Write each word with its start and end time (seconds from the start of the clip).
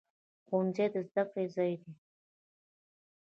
ښوونځی 0.47 0.85
د 0.93 0.95
زده 1.07 1.23
کړې 1.31 1.45
ځای 1.55 1.73
دی 1.81 1.93